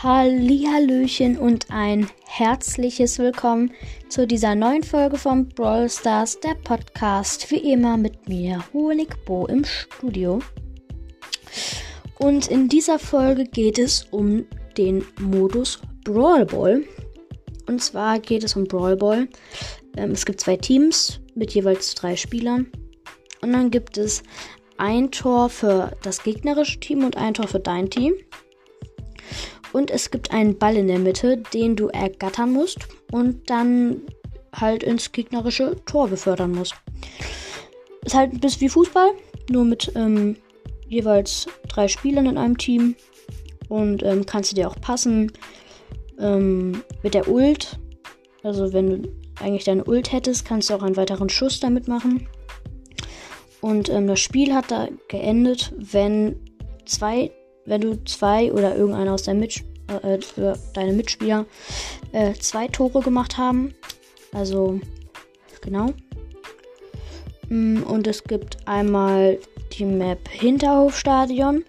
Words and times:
Hallihallöchen 0.00 1.36
und 1.36 1.72
ein 1.72 2.08
herzliches 2.24 3.18
Willkommen 3.18 3.72
zu 4.08 4.28
dieser 4.28 4.54
neuen 4.54 4.84
Folge 4.84 5.18
von 5.18 5.48
Brawl 5.48 5.90
Stars, 5.90 6.38
der 6.38 6.54
Podcast. 6.54 7.50
Wie 7.50 7.72
immer 7.72 7.96
mit 7.96 8.28
mir, 8.28 8.62
Honigbo 8.72 9.46
im 9.46 9.64
Studio. 9.64 10.38
Und 12.20 12.46
in 12.46 12.68
dieser 12.68 13.00
Folge 13.00 13.42
geht 13.42 13.80
es 13.80 14.04
um 14.12 14.46
den 14.76 15.04
Modus 15.18 15.80
Brawl 16.04 16.46
Ball. 16.46 16.84
Und 17.66 17.82
zwar 17.82 18.20
geht 18.20 18.44
es 18.44 18.54
um 18.54 18.68
Brawl 18.68 18.94
Ball. 18.94 19.26
Ähm, 19.96 20.12
es 20.12 20.24
gibt 20.24 20.40
zwei 20.40 20.56
Teams 20.56 21.18
mit 21.34 21.52
jeweils 21.54 21.96
drei 21.96 22.14
Spielern. 22.14 22.68
Und 23.42 23.52
dann 23.52 23.72
gibt 23.72 23.98
es 23.98 24.22
ein 24.76 25.10
Tor 25.10 25.48
für 25.48 25.90
das 26.04 26.22
gegnerische 26.22 26.78
Team 26.78 27.04
und 27.04 27.16
ein 27.16 27.34
Tor 27.34 27.48
für 27.48 27.58
dein 27.58 27.90
Team. 27.90 28.14
Und 29.72 29.90
es 29.90 30.10
gibt 30.10 30.30
einen 30.30 30.58
Ball 30.58 30.76
in 30.76 30.88
der 30.88 30.98
Mitte, 30.98 31.38
den 31.52 31.76
du 31.76 31.88
ergattern 31.88 32.52
musst 32.52 32.78
und 33.12 33.48
dann 33.50 34.02
halt 34.54 34.82
ins 34.82 35.12
gegnerische 35.12 35.76
Tor 35.84 36.08
befördern 36.08 36.52
musst. 36.52 36.74
Ist 38.04 38.14
halt 38.14 38.32
ein 38.32 38.40
bisschen 38.40 38.62
wie 38.62 38.68
Fußball, 38.68 39.10
nur 39.50 39.64
mit 39.64 39.92
ähm, 39.94 40.36
jeweils 40.88 41.46
drei 41.68 41.88
Spielern 41.88 42.26
in 42.26 42.38
einem 42.38 42.56
Team. 42.56 42.96
Und 43.68 44.02
ähm, 44.02 44.24
kannst 44.24 44.52
du 44.52 44.56
dir 44.56 44.68
auch 44.68 44.80
passen. 44.80 45.32
Ähm, 46.18 46.82
mit 47.02 47.14
der 47.14 47.28
Ult, 47.28 47.78
also 48.42 48.72
wenn 48.72 49.02
du 49.02 49.08
eigentlich 49.40 49.64
deine 49.64 49.84
Ult 49.84 50.10
hättest, 50.10 50.44
kannst 50.44 50.70
du 50.70 50.74
auch 50.74 50.82
einen 50.82 50.96
weiteren 50.96 51.28
Schuss 51.28 51.60
damit 51.60 51.86
machen. 51.86 52.26
Und 53.60 53.88
ähm, 53.88 54.06
das 54.06 54.20
Spiel 54.20 54.54
hat 54.54 54.70
da 54.70 54.88
geendet, 55.08 55.72
wenn 55.76 56.36
zwei, 56.86 57.30
wenn 57.68 57.82
du 57.82 58.02
zwei 58.04 58.52
oder 58.52 58.76
irgendeiner 58.76 59.12
aus 59.12 59.24
deinem 59.24 59.40
Mit 59.40 59.62
äh, 59.88 60.14
äh, 60.14 60.54
deine 60.74 60.92
Mitspieler 60.92 61.46
äh, 62.12 62.34
zwei 62.34 62.68
Tore 62.68 63.00
gemacht 63.00 63.38
haben. 63.38 63.74
Also 64.32 64.80
genau. 65.60 65.92
Mm, 67.48 67.82
und 67.82 68.06
es 68.06 68.24
gibt 68.24 68.56
einmal 68.66 69.38
die 69.72 69.84
Map 69.84 70.28
Hinterhofstadion, 70.28 71.64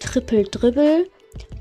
Triple 0.00 0.44
Dribble, 0.44 1.08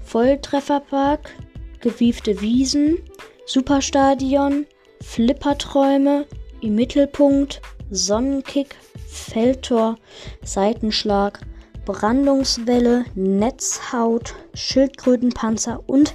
Volltrefferpark, 0.03 1.33
gewiefte 1.79 2.41
Wiesen, 2.41 2.97
Superstadion, 3.45 4.66
Flipperträume, 5.01 6.25
im 6.61 6.75
Mittelpunkt, 6.75 7.61
Sonnenkick, 7.89 8.75
Feldtor, 9.07 9.97
Seitenschlag, 10.44 11.39
Brandungswelle, 11.85 13.05
Netzhaut, 13.15 14.35
Schildkrötenpanzer 14.53 15.81
und 15.88 16.13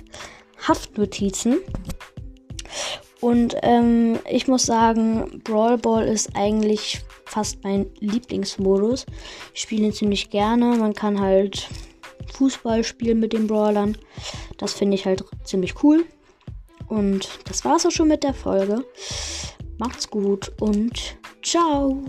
Haftnotizen. 0.66 1.58
Und 3.20 3.56
ähm, 3.62 4.18
ich 4.30 4.46
muss 4.46 4.64
sagen, 4.64 5.40
Brawl 5.42 5.78
Ball 5.78 6.06
ist 6.06 6.36
eigentlich 6.36 7.00
fast 7.24 7.64
mein 7.64 7.86
Lieblingsmodus. 7.98 9.06
Ich 9.54 9.62
spiele 9.62 9.86
ihn 9.86 9.92
ziemlich 9.92 10.30
gerne. 10.30 10.76
Man 10.76 10.94
kann 10.94 11.20
halt 11.20 11.68
Fußball 12.34 12.84
spielen 12.84 13.20
mit 13.20 13.32
den 13.32 13.46
Brawlern. 13.46 13.96
Das 14.58 14.74
finde 14.74 14.94
ich 14.94 15.06
halt 15.06 15.24
ziemlich 15.44 15.82
cool. 15.82 16.04
Und 16.88 17.28
das 17.48 17.64
war's 17.64 17.86
auch 17.86 17.90
schon 17.90 18.08
mit 18.08 18.22
der 18.22 18.34
Folge. 18.34 18.84
Macht's 19.78 20.08
gut 20.08 20.52
und 20.60 21.18
ciao. 21.42 22.02